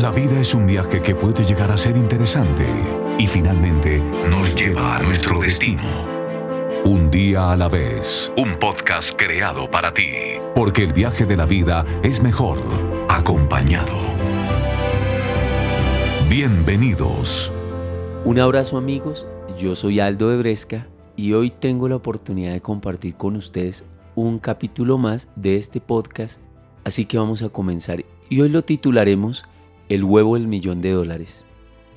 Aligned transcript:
La 0.00 0.10
vida 0.12 0.40
es 0.40 0.54
un 0.54 0.66
viaje 0.66 1.02
que 1.02 1.14
puede 1.14 1.44
llegar 1.44 1.70
a 1.70 1.76
ser 1.76 1.94
interesante 1.94 2.66
y 3.18 3.26
finalmente 3.26 4.00
nos 4.30 4.56
lleva 4.56 4.96
a 4.96 5.02
nuestro 5.02 5.40
destino. 5.40 5.82
Un 6.86 7.10
día 7.10 7.52
a 7.52 7.56
la 7.58 7.68
vez, 7.68 8.32
un 8.38 8.58
podcast 8.58 9.12
creado 9.14 9.70
para 9.70 9.92
ti, 9.92 10.10
porque 10.54 10.84
el 10.84 10.94
viaje 10.94 11.26
de 11.26 11.36
la 11.36 11.44
vida 11.44 11.84
es 12.02 12.22
mejor 12.22 12.60
acompañado. 13.10 13.98
Bienvenidos. 16.30 17.52
Un 18.24 18.38
abrazo 18.38 18.78
amigos, 18.78 19.26
yo 19.58 19.76
soy 19.76 20.00
Aldo 20.00 20.30
de 20.30 20.38
Bresca 20.38 20.86
y 21.14 21.34
hoy 21.34 21.50
tengo 21.50 21.90
la 21.90 21.96
oportunidad 21.96 22.54
de 22.54 22.62
compartir 22.62 23.16
con 23.16 23.36
ustedes 23.36 23.84
un 24.14 24.38
capítulo 24.38 24.96
más 24.96 25.28
de 25.36 25.58
este 25.58 25.78
podcast, 25.78 26.40
así 26.84 27.04
que 27.04 27.18
vamos 27.18 27.42
a 27.42 27.50
comenzar 27.50 28.02
y 28.30 28.40
hoy 28.40 28.48
lo 28.48 28.62
titularemos 28.62 29.44
El 29.90 30.04
huevo 30.04 30.34
del 30.34 30.46
millón 30.46 30.80
de 30.80 30.92
dólares. 30.92 31.44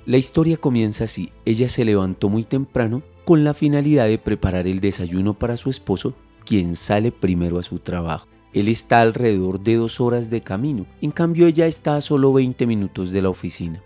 La 0.07 0.17
historia 0.17 0.57
comienza 0.57 1.03
así, 1.03 1.29
ella 1.45 1.69
se 1.69 1.85
levantó 1.85 2.27
muy 2.27 2.43
temprano 2.43 3.03
con 3.23 3.43
la 3.43 3.53
finalidad 3.53 4.07
de 4.07 4.17
preparar 4.17 4.65
el 4.65 4.79
desayuno 4.79 5.35
para 5.35 5.57
su 5.57 5.69
esposo, 5.69 6.15
quien 6.43 6.75
sale 6.75 7.11
primero 7.11 7.59
a 7.59 7.63
su 7.63 7.77
trabajo. 7.77 8.27
Él 8.51 8.67
está 8.67 9.01
alrededor 9.01 9.59
de 9.61 9.75
dos 9.75 10.01
horas 10.01 10.31
de 10.31 10.41
camino, 10.41 10.87
en 11.01 11.11
cambio 11.11 11.45
ella 11.45 11.67
está 11.67 11.95
a 11.95 12.01
solo 12.01 12.33
20 12.33 12.65
minutos 12.65 13.11
de 13.11 13.21
la 13.21 13.29
oficina. 13.29 13.83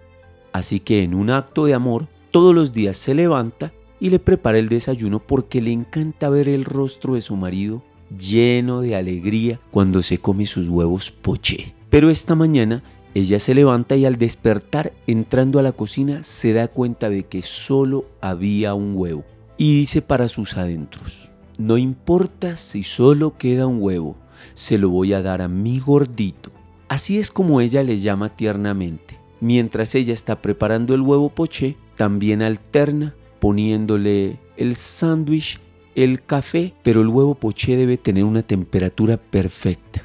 Así 0.54 0.80
que 0.80 1.04
en 1.04 1.14
un 1.14 1.30
acto 1.30 1.66
de 1.66 1.74
amor, 1.74 2.08
todos 2.32 2.56
los 2.56 2.72
días 2.72 2.96
se 2.96 3.14
levanta 3.14 3.74
y 4.00 4.10
le 4.10 4.20
prepara 4.20 4.58
el 4.58 4.70
desayuno 4.70 5.20
porque 5.20 5.60
le 5.60 5.74
encanta 5.74 6.30
ver 6.30 6.48
el 6.48 6.64
rostro 6.64 7.16
de 7.16 7.22
su 7.22 7.36
marido 7.36 7.84
lleno 8.18 8.80
de 8.80 8.96
alegría 8.96 9.60
cuando 9.70 10.02
se 10.02 10.20
come 10.20 10.46
sus 10.46 10.70
huevos 10.70 11.12
poché. 11.12 11.74
Pero 11.90 12.10
esta 12.10 12.36
mañana 12.36 12.84
ella 13.20 13.40
se 13.40 13.56
levanta 13.56 13.96
y 13.96 14.06
al 14.06 14.20
despertar 14.20 14.94
entrando 15.08 15.58
a 15.58 15.64
la 15.64 15.72
cocina 15.72 16.22
se 16.22 16.54
da 16.54 16.68
cuenta 16.68 17.10
de 17.10 17.24
que 17.24 17.42
solo 17.42 18.06
había 18.22 18.76
un 18.76 18.94
huevo. 18.96 19.26
Y 19.58 19.80
dice 19.80 20.04
para 20.04 20.28
sus 20.28 20.56
adentros, 20.56 21.34
no 21.58 21.80
importa 21.80 22.56
si 22.56 22.84
solo 22.84 23.36
queda 23.36 23.66
un 23.66 23.82
huevo, 23.82 24.18
se 24.54 24.78
lo 24.78 24.90
voy 24.90 25.14
a 25.14 25.24
dar 25.24 25.42
a 25.42 25.48
mi 25.48 25.80
gordito. 25.80 26.52
Así 26.90 27.18
es 27.18 27.32
como 27.32 27.60
ella 27.60 27.82
le 27.82 28.00
llama 28.00 28.36
tiernamente. 28.36 29.20
Mientras 29.40 29.96
ella 29.96 30.14
está 30.14 30.44
preparando 30.44 30.94
el 30.94 31.02
huevo 31.02 31.30
poché, 31.30 31.76
también 31.96 32.44
alterna 32.44 33.16
poniéndole 33.40 34.38
el 34.58 34.76
sándwich, 34.76 35.60
el 35.96 36.24
café, 36.24 36.76
pero 36.84 37.02
el 37.02 37.08
huevo 37.08 37.34
poché 37.34 37.78
debe 37.78 37.98
tener 37.98 38.26
una 38.26 38.44
temperatura 38.44 39.18
perfecta. 39.18 40.04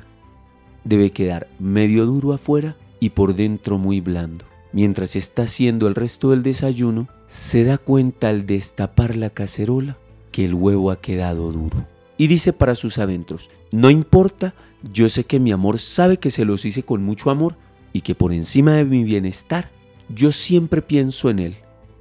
Debe 0.82 1.10
quedar 1.10 1.48
medio 1.58 2.06
duro 2.06 2.32
afuera 2.32 2.76
y 3.02 3.10
por 3.10 3.34
dentro 3.34 3.78
muy 3.78 4.00
blando. 4.00 4.44
Mientras 4.72 5.16
está 5.16 5.42
haciendo 5.42 5.88
el 5.88 5.96
resto 5.96 6.30
del 6.30 6.44
desayuno, 6.44 7.08
se 7.26 7.64
da 7.64 7.76
cuenta 7.76 8.28
al 8.28 8.46
destapar 8.46 9.16
la 9.16 9.28
cacerola 9.28 9.98
que 10.30 10.44
el 10.44 10.54
huevo 10.54 10.92
ha 10.92 11.00
quedado 11.00 11.50
duro. 11.50 11.84
Y 12.16 12.28
dice 12.28 12.52
para 12.52 12.76
sus 12.76 12.98
adentros, 12.98 13.50
no 13.72 13.90
importa, 13.90 14.54
yo 14.92 15.08
sé 15.08 15.24
que 15.24 15.40
mi 15.40 15.50
amor 15.50 15.80
sabe 15.80 16.18
que 16.18 16.30
se 16.30 16.44
los 16.44 16.64
hice 16.64 16.84
con 16.84 17.02
mucho 17.02 17.30
amor 17.30 17.56
y 17.92 18.02
que 18.02 18.14
por 18.14 18.32
encima 18.32 18.74
de 18.74 18.84
mi 18.84 19.02
bienestar, 19.02 19.72
yo 20.08 20.30
siempre 20.30 20.80
pienso 20.80 21.28
en 21.28 21.40
él 21.40 21.56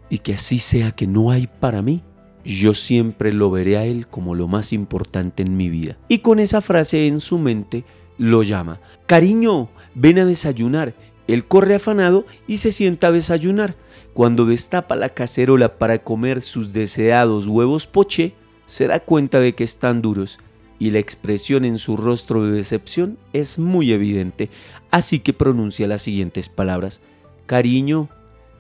y 0.08 0.20
que 0.20 0.36
así 0.36 0.60
sea 0.60 0.92
que 0.92 1.08
no 1.08 1.32
hay 1.32 1.48
para 1.48 1.82
mí, 1.82 2.04
yo 2.46 2.76
siempre 2.76 3.34
lo 3.34 3.50
veré 3.50 3.78
a 3.78 3.86
él 3.86 4.06
como 4.06 4.36
lo 4.36 4.48
más 4.48 4.72
importante 4.72 5.42
en 5.42 5.58
mi 5.58 5.68
vida. 5.68 5.98
Y 6.08 6.20
con 6.20 6.38
esa 6.38 6.62
frase 6.62 7.08
en 7.08 7.22
su 7.22 7.40
mente 7.40 7.86
lo 8.22 8.44
llama, 8.44 8.80
cariño, 9.08 9.70
ven 9.96 10.20
a 10.20 10.26
desayunar. 10.26 10.94
Él 11.28 11.44
corre 11.48 11.74
afanado 11.74 12.28
y 12.46 12.58
se 12.58 12.72
sienta 12.72 13.08
a 13.08 13.12
desayunar. 13.12 13.76
Cuando 14.14 14.46
destapa 14.46 14.96
la 14.96 15.10
cacerola 15.10 15.80
para 15.80 16.04
comer 16.04 16.42
sus 16.42 16.72
deseados 16.72 17.48
huevos 17.48 17.88
poché, 17.88 18.36
se 18.68 18.86
da 18.86 19.00
cuenta 19.00 19.40
de 19.40 19.56
que 19.56 19.64
están 19.64 20.04
duros 20.04 20.38
y 20.78 20.92
la 20.92 21.00
expresión 21.00 21.66
en 21.66 21.80
su 21.80 21.98
rostro 21.98 22.46
de 22.46 22.52
decepción 22.52 23.18
es 23.34 23.58
muy 23.58 23.92
evidente, 23.92 24.52
así 24.92 25.20
que 25.20 25.34
pronuncia 25.34 25.88
las 25.88 26.04
siguientes 26.04 26.48
palabras. 26.48 27.02
Cariño, 27.48 28.08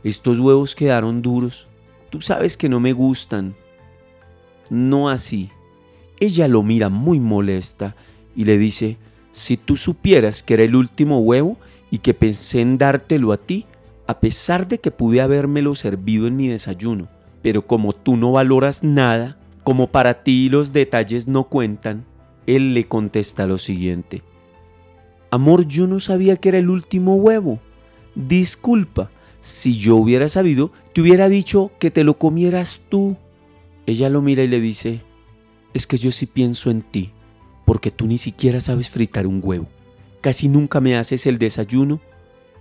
estos 0.03 0.39
huevos 0.39 0.73
quedaron 0.73 1.21
duros. 1.21 1.67
Tú 2.09 2.19
sabes 2.19 2.57
que 2.57 2.67
no 2.67 2.79
me 2.79 2.93
gustan. 2.93 3.55
No 4.71 5.07
así. 5.07 5.51
Ella 6.19 6.47
lo 6.47 6.63
mira 6.63 6.89
muy 6.89 7.19
molesta 7.19 7.95
y 8.35 8.45
le 8.45 8.57
dice, 8.57 8.97
si 9.31 9.57
tú 9.57 9.77
supieras 9.77 10.43
que 10.43 10.55
era 10.55 10.63
el 10.63 10.75
último 10.75 11.19
huevo 11.19 11.57
y 11.89 11.99
que 11.99 12.13
pensé 12.13 12.61
en 12.61 12.77
dártelo 12.77 13.31
a 13.31 13.37
ti, 13.37 13.65
a 14.07 14.19
pesar 14.19 14.67
de 14.67 14.79
que 14.79 14.91
pude 14.91 15.21
habérmelo 15.21 15.75
servido 15.75 16.27
en 16.27 16.35
mi 16.35 16.47
desayuno, 16.47 17.07
pero 17.41 17.65
como 17.65 17.93
tú 17.93 18.17
no 18.17 18.33
valoras 18.33 18.83
nada, 18.83 19.37
como 19.63 19.87
para 19.87 20.23
ti 20.23 20.49
los 20.49 20.73
detalles 20.73 21.27
no 21.27 21.45
cuentan, 21.45 22.05
él 22.47 22.73
le 22.73 22.87
contesta 22.87 23.45
lo 23.45 23.57
siguiente. 23.57 24.23
Amor, 25.29 25.65
yo 25.65 25.87
no 25.87 25.99
sabía 25.99 26.35
que 26.35 26.49
era 26.49 26.57
el 26.57 26.69
último 26.69 27.15
huevo. 27.15 27.59
Disculpa, 28.15 29.11
si 29.39 29.77
yo 29.77 29.95
hubiera 29.95 30.27
sabido, 30.27 30.71
te 30.93 31.01
hubiera 31.01 31.29
dicho 31.29 31.71
que 31.79 31.89
te 31.89 32.03
lo 32.03 32.17
comieras 32.17 32.81
tú. 32.89 33.15
Ella 33.85 34.09
lo 34.09 34.21
mira 34.21 34.43
y 34.43 34.47
le 34.47 34.59
dice, 34.59 35.01
es 35.73 35.87
que 35.87 35.97
yo 35.97 36.11
sí 36.11 36.25
pienso 36.25 36.69
en 36.69 36.81
ti, 36.81 37.11
porque 37.71 37.89
tú 37.89 38.05
ni 38.05 38.17
siquiera 38.17 38.59
sabes 38.59 38.89
fritar 38.89 39.25
un 39.25 39.39
huevo. 39.41 39.65
Casi 40.19 40.49
nunca 40.49 40.81
me 40.81 40.97
haces 40.97 41.25
el 41.25 41.37
desayuno 41.37 42.01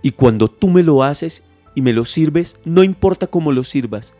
y 0.01 0.11
cuando 0.11 0.47
tú 0.47 0.69
me 0.69 0.83
lo 0.83 1.03
haces 1.03 1.43
y 1.75 1.81
me 1.81 1.91
lo 1.91 2.05
sirves, 2.05 2.61
no 2.63 2.81
importa 2.81 3.27
cómo 3.27 3.51
lo 3.51 3.63
sirvas, 3.63 4.13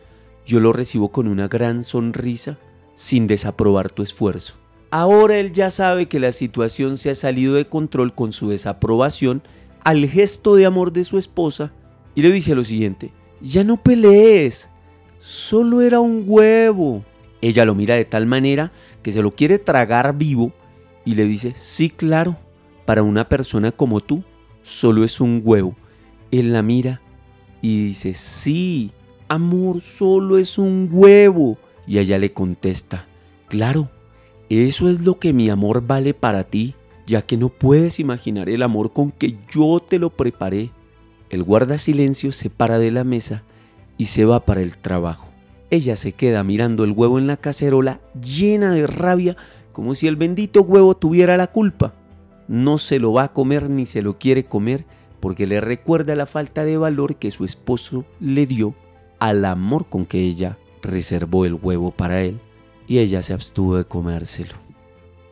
yo 0.45 0.59
lo 0.59 0.73
recibo 0.73 1.09
con 1.09 1.29
una 1.29 1.47
gran 1.47 1.85
sonrisa 1.85 2.57
sin 2.93 3.25
desaprobar 3.25 3.89
tu 3.89 4.03
esfuerzo. 4.03 4.55
Ahora 4.89 5.37
él 5.37 5.53
ya 5.53 5.71
sabe 5.71 6.09
que 6.09 6.19
la 6.19 6.33
situación 6.33 6.97
se 6.97 7.09
ha 7.09 7.15
salido 7.15 7.53
de 7.53 7.69
control 7.69 8.13
con 8.13 8.33
su 8.33 8.49
desaprobación 8.49 9.43
al 9.85 10.05
gesto 10.09 10.55
de 10.55 10.65
amor 10.65 10.91
de 10.91 11.05
su 11.05 11.17
esposa 11.17 11.71
y 12.15 12.21
le 12.21 12.33
dice 12.33 12.53
lo 12.53 12.65
siguiente, 12.65 13.13
ya 13.39 13.63
no 13.63 13.81
pelees, 13.81 14.69
solo 15.19 15.79
era 15.79 16.01
un 16.01 16.25
huevo. 16.27 17.05
Ella 17.39 17.63
lo 17.63 17.75
mira 17.75 17.95
de 17.95 18.03
tal 18.03 18.25
manera 18.25 18.73
que 19.01 19.13
se 19.13 19.21
lo 19.21 19.31
quiere 19.31 19.57
tragar 19.57 20.17
vivo 20.17 20.51
y 21.05 21.15
le 21.15 21.25
dice, 21.25 21.53
sí, 21.55 21.89
claro, 21.89 22.37
para 22.85 23.03
una 23.03 23.27
persona 23.29 23.71
como 23.71 24.01
tú, 24.01 24.23
solo 24.61 25.03
es 25.03 25.21
un 25.21 25.41
huevo. 25.43 25.75
Él 26.31 26.53
la 26.53 26.61
mira 26.61 27.01
y 27.61 27.85
dice, 27.85 28.13
sí, 28.13 28.91
amor, 29.27 29.81
solo 29.81 30.37
es 30.37 30.57
un 30.57 30.89
huevo. 30.91 31.57
Y 31.87 31.97
ella 31.97 32.17
le 32.17 32.33
contesta, 32.33 33.07
claro, 33.47 33.89
eso 34.49 34.89
es 34.89 35.01
lo 35.01 35.19
que 35.19 35.33
mi 35.33 35.49
amor 35.49 35.85
vale 35.85 36.13
para 36.13 36.43
ti, 36.43 36.75
ya 37.07 37.21
que 37.21 37.37
no 37.37 37.49
puedes 37.49 37.99
imaginar 37.99 38.49
el 38.49 38.63
amor 38.63 38.93
con 38.93 39.11
que 39.11 39.37
yo 39.51 39.79
te 39.79 39.99
lo 39.99 40.09
preparé. 40.09 40.71
El 41.29 41.43
guarda 41.43 41.77
silencio 41.77 42.31
se 42.31 42.49
para 42.49 42.77
de 42.77 42.91
la 42.91 43.03
mesa 43.03 43.43
y 43.97 44.05
se 44.05 44.25
va 44.25 44.45
para 44.45 44.61
el 44.61 44.77
trabajo. 44.77 45.27
Ella 45.69 45.95
se 45.95 46.11
queda 46.11 46.43
mirando 46.43 46.83
el 46.83 46.91
huevo 46.91 47.17
en 47.17 47.27
la 47.27 47.37
cacerola 47.37 48.01
llena 48.21 48.71
de 48.73 48.87
rabia 48.87 49.37
como 49.71 49.95
si 49.95 50.07
el 50.07 50.15
bendito 50.15 50.61
huevo 50.61 50.95
tuviera 50.95 51.37
la 51.37 51.47
culpa. 51.47 51.93
No 52.47 52.77
se 52.77 52.99
lo 52.99 53.13
va 53.13 53.23
a 53.23 53.33
comer 53.33 53.69
ni 53.69 53.85
se 53.85 54.01
lo 54.01 54.17
quiere 54.17 54.45
comer 54.45 54.85
porque 55.19 55.47
le 55.47 55.61
recuerda 55.61 56.15
la 56.15 56.25
falta 56.25 56.65
de 56.65 56.77
valor 56.77 57.15
que 57.17 57.31
su 57.31 57.45
esposo 57.45 58.05
le 58.19 58.45
dio 58.45 58.75
al 59.19 59.45
amor 59.45 59.87
con 59.87 60.05
que 60.05 60.19
ella 60.19 60.57
reservó 60.81 61.45
el 61.45 61.53
huevo 61.53 61.91
para 61.91 62.23
él 62.23 62.39
y 62.87 62.99
ella 62.99 63.21
se 63.21 63.33
abstuvo 63.33 63.77
de 63.77 63.85
comérselo. 63.85 64.55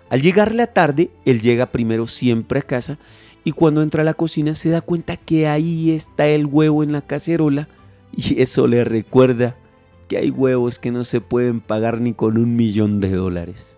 Al 0.09 0.21
llegar 0.21 0.53
la 0.55 0.67
tarde, 0.67 1.11
él 1.25 1.41
llega 1.41 1.71
primero 1.71 2.05
siempre 2.05 2.59
a 2.59 2.63
casa 2.63 2.99
y 3.43 3.51
cuando 3.51 3.81
entra 3.81 4.01
a 4.01 4.05
la 4.05 4.13
cocina 4.13 4.55
se 4.55 4.69
da 4.69 4.81
cuenta 4.81 5.17
que 5.17 5.47
ahí 5.47 5.91
está 5.91 6.27
el 6.27 6.45
huevo 6.45 6.83
en 6.83 6.91
la 6.91 7.01
cacerola 7.01 7.67
y 8.15 8.41
eso 8.41 8.67
le 8.67 8.83
recuerda 8.83 9.55
que 10.07 10.17
hay 10.17 10.29
huevos 10.31 10.79
que 10.79 10.91
no 10.91 11.03
se 11.03 11.21
pueden 11.21 11.59
pagar 11.59 12.01
ni 12.01 12.13
con 12.13 12.37
un 12.37 12.55
millón 12.55 12.99
de 12.99 13.11
dólares. 13.11 13.77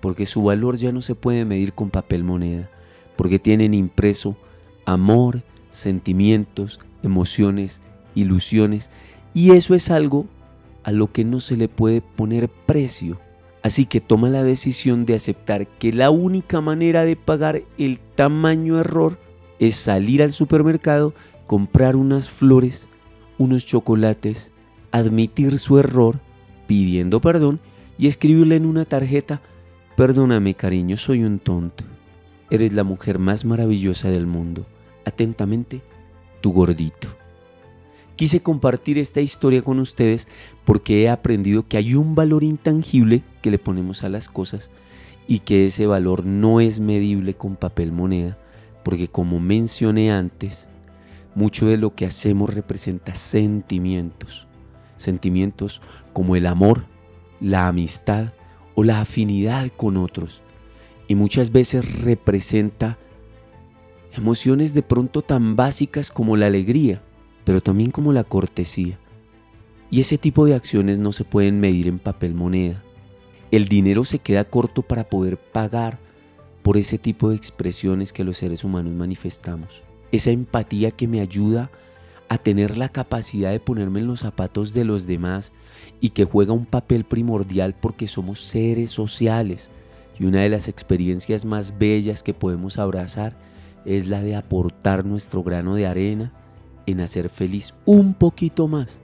Porque 0.00 0.26
su 0.26 0.42
valor 0.42 0.76
ya 0.76 0.92
no 0.92 1.00
se 1.00 1.14
puede 1.14 1.44
medir 1.44 1.72
con 1.72 1.90
papel 1.90 2.24
moneda, 2.24 2.70
porque 3.16 3.38
tienen 3.38 3.74
impreso 3.74 4.36
amor, 4.84 5.42
sentimientos, 5.70 6.80
emociones, 7.02 7.82
ilusiones, 8.14 8.90
y 9.34 9.52
eso 9.52 9.74
es 9.74 9.90
algo 9.90 10.26
a 10.84 10.92
lo 10.92 11.12
que 11.12 11.24
no 11.24 11.40
se 11.40 11.56
le 11.56 11.68
puede 11.68 12.00
poner 12.00 12.48
precio. 12.48 13.20
Así 13.62 13.86
que 13.86 14.00
toma 14.00 14.30
la 14.30 14.42
decisión 14.42 15.04
de 15.04 15.14
aceptar 15.14 15.66
que 15.66 15.92
la 15.92 16.10
única 16.10 16.60
manera 16.60 17.04
de 17.04 17.16
pagar 17.16 17.62
el 17.76 17.98
tamaño 17.98 18.78
error 18.78 19.18
es 19.58 19.76
salir 19.76 20.22
al 20.22 20.32
supermercado, 20.32 21.12
comprar 21.46 21.96
unas 21.96 22.30
flores, 22.30 22.88
unos 23.36 23.66
chocolates, 23.66 24.52
admitir 24.92 25.58
su 25.58 25.78
error, 25.78 26.20
pidiendo 26.66 27.20
perdón 27.20 27.60
y 27.98 28.06
escribirle 28.06 28.56
en 28.56 28.66
una 28.66 28.84
tarjeta, 28.84 29.42
perdóname 29.98 30.54
cariño, 30.54 30.96
soy 30.96 31.24
un 31.24 31.40
tonto. 31.40 31.82
Eres 32.50 32.72
la 32.72 32.84
mujer 32.84 33.18
más 33.18 33.44
maravillosa 33.44 34.08
del 34.08 34.28
mundo. 34.28 34.64
Atentamente, 35.04 35.82
tu 36.40 36.52
gordito. 36.52 37.08
Quise 38.14 38.40
compartir 38.40 38.96
esta 39.00 39.20
historia 39.20 39.60
con 39.60 39.80
ustedes 39.80 40.28
porque 40.64 41.02
he 41.02 41.08
aprendido 41.08 41.66
que 41.66 41.78
hay 41.78 41.96
un 41.96 42.14
valor 42.14 42.44
intangible 42.44 43.24
que 43.42 43.50
le 43.50 43.58
ponemos 43.58 44.04
a 44.04 44.08
las 44.08 44.28
cosas 44.28 44.70
y 45.26 45.40
que 45.40 45.66
ese 45.66 45.88
valor 45.88 46.24
no 46.24 46.60
es 46.60 46.78
medible 46.78 47.34
con 47.34 47.56
papel 47.56 47.90
moneda, 47.90 48.38
porque 48.84 49.08
como 49.08 49.40
mencioné 49.40 50.12
antes, 50.12 50.68
mucho 51.34 51.66
de 51.66 51.76
lo 51.76 51.96
que 51.96 52.06
hacemos 52.06 52.54
representa 52.54 53.16
sentimientos, 53.16 54.46
sentimientos 54.96 55.82
como 56.12 56.36
el 56.36 56.46
amor, 56.46 56.84
la 57.40 57.66
amistad 57.66 58.32
o 58.78 58.84
la 58.84 59.00
afinidad 59.00 59.72
con 59.76 59.96
otros, 59.96 60.44
y 61.08 61.16
muchas 61.16 61.50
veces 61.50 62.00
representa 62.00 62.96
emociones 64.12 64.72
de 64.72 64.82
pronto 64.82 65.22
tan 65.22 65.56
básicas 65.56 66.12
como 66.12 66.36
la 66.36 66.46
alegría, 66.46 67.02
pero 67.42 67.60
también 67.60 67.90
como 67.90 68.12
la 68.12 68.22
cortesía. 68.22 68.96
Y 69.90 69.98
ese 69.98 70.16
tipo 70.16 70.46
de 70.46 70.54
acciones 70.54 70.96
no 70.96 71.10
se 71.10 71.24
pueden 71.24 71.58
medir 71.58 71.88
en 71.88 71.98
papel 71.98 72.34
moneda. 72.34 72.84
El 73.50 73.66
dinero 73.66 74.04
se 74.04 74.20
queda 74.20 74.44
corto 74.44 74.82
para 74.82 75.08
poder 75.08 75.38
pagar 75.38 75.98
por 76.62 76.76
ese 76.76 76.98
tipo 76.98 77.30
de 77.30 77.36
expresiones 77.36 78.12
que 78.12 78.22
los 78.22 78.36
seres 78.36 78.62
humanos 78.62 78.94
manifestamos. 78.94 79.82
Esa 80.12 80.30
empatía 80.30 80.92
que 80.92 81.08
me 81.08 81.20
ayuda 81.20 81.64
a 81.64 81.70
tener 82.36 82.76
la 82.76 82.90
capacidad 82.90 83.50
de 83.50 83.60
ponerme 83.60 84.00
en 84.00 84.06
los 84.06 84.20
zapatos 84.20 84.74
de 84.74 84.84
los 84.84 85.06
demás 85.06 85.54
y 86.00 86.10
que 86.10 86.26
juega 86.26 86.52
un 86.52 86.66
papel 86.66 87.04
primordial 87.04 87.74
porque 87.74 88.06
somos 88.06 88.42
seres 88.42 88.90
sociales. 88.90 89.70
Y 90.18 90.26
una 90.26 90.40
de 90.42 90.50
las 90.50 90.68
experiencias 90.68 91.46
más 91.46 91.78
bellas 91.78 92.22
que 92.22 92.34
podemos 92.34 92.78
abrazar 92.78 93.34
es 93.86 94.08
la 94.08 94.22
de 94.22 94.36
aportar 94.36 95.06
nuestro 95.06 95.42
grano 95.42 95.74
de 95.74 95.86
arena 95.86 96.32
en 96.84 97.00
hacer 97.00 97.30
feliz 97.30 97.72
un 97.86 98.12
poquito 98.12 98.68
más 98.68 99.00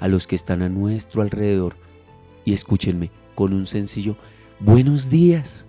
a 0.00 0.08
los 0.08 0.26
que 0.26 0.34
están 0.34 0.62
a 0.62 0.68
nuestro 0.68 1.22
alrededor. 1.22 1.76
Y 2.44 2.52
escúchenme 2.52 3.12
con 3.34 3.52
un 3.52 3.66
sencillo 3.66 4.16
buenos 4.58 5.10
días. 5.10 5.66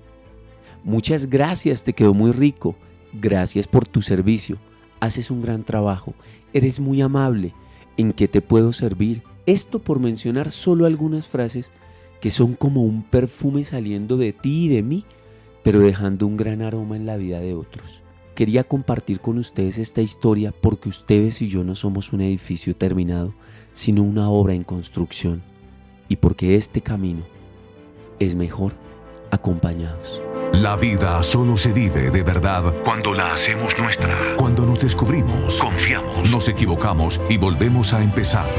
Muchas 0.83 1.29
gracias, 1.29 1.83
te 1.83 1.93
quedó 1.93 2.13
muy 2.13 2.31
rico. 2.31 2.75
Gracias 3.13 3.67
por 3.67 3.87
tu 3.87 4.01
servicio. 4.01 4.57
Haces 4.99 5.31
un 5.31 5.41
gran 5.41 5.63
trabajo. 5.63 6.13
Eres 6.53 6.79
muy 6.79 7.01
amable. 7.01 7.53
¿En 7.97 8.13
qué 8.13 8.27
te 8.27 8.41
puedo 8.41 8.73
servir? 8.73 9.23
Esto 9.45 9.79
por 9.79 9.99
mencionar 9.99 10.51
solo 10.51 10.85
algunas 10.85 11.27
frases 11.27 11.71
que 12.21 12.31
son 12.31 12.53
como 12.53 12.83
un 12.83 13.03
perfume 13.03 13.63
saliendo 13.63 14.17
de 14.17 14.33
ti 14.33 14.65
y 14.65 14.67
de 14.69 14.83
mí, 14.83 15.05
pero 15.63 15.79
dejando 15.79 16.27
un 16.27 16.37
gran 16.37 16.61
aroma 16.61 16.95
en 16.95 17.05
la 17.05 17.17
vida 17.17 17.39
de 17.39 17.53
otros. 17.53 18.03
Quería 18.35 18.63
compartir 18.63 19.19
con 19.19 19.37
ustedes 19.37 19.77
esta 19.77 20.01
historia 20.01 20.51
porque 20.51 20.89
ustedes 20.89 21.41
y 21.41 21.47
yo 21.47 21.63
no 21.63 21.75
somos 21.75 22.13
un 22.13 22.21
edificio 22.21 22.75
terminado, 22.75 23.33
sino 23.73 24.03
una 24.03 24.29
obra 24.29 24.53
en 24.53 24.63
construcción. 24.63 25.41
Y 26.07 26.17
porque 26.17 26.55
este 26.55 26.81
camino 26.81 27.25
es 28.19 28.35
mejor 28.35 28.73
acompañados. 29.31 30.21
La 30.53 30.75
vida 30.75 31.21
solo 31.23 31.57
se 31.57 31.71
vive 31.71 32.09
de 32.09 32.23
verdad 32.23 32.73
cuando 32.83 33.13
la 33.13 33.33
hacemos 33.33 33.77
nuestra. 33.77 34.35
Cuando 34.37 34.65
nos 34.65 34.79
descubrimos, 34.79 35.59
confiamos, 35.59 36.31
nos 36.31 36.47
equivocamos 36.47 37.21
y 37.29 37.37
volvemos 37.37 37.93
a 37.93 38.01
empezar. 38.01 38.49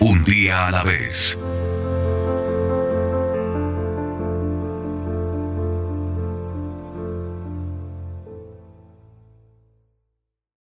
Un 0.00 0.24
día 0.24 0.66
a 0.66 0.70
la 0.70 0.82
vez. 0.82 1.38